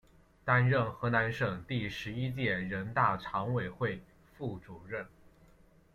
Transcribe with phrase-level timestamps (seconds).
[0.43, 4.01] 担任河南省第十一届人大常委会
[4.35, 5.05] 副主任。